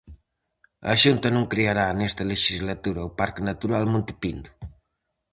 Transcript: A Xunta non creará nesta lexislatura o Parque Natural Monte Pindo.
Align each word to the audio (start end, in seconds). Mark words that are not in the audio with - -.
A 0.91 0.93
Xunta 1.01 1.27
non 1.35 1.49
creará 1.51 1.85
nesta 1.89 2.23
lexislatura 2.31 3.07
o 3.07 3.13
Parque 3.19 3.41
Natural 3.49 3.83
Monte 3.93 4.13
Pindo. 4.21 4.49